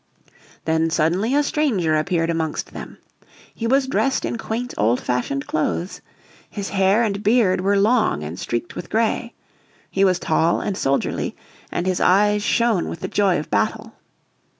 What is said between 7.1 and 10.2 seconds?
beard were long and streaked with grey. He was